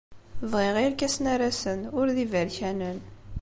Bɣiɣ 0.51 0.75
irkasen 0.83 1.25
arasen, 1.33 1.79
ur 1.99 2.07
d 2.15 2.17
iberkanen. 2.25 2.99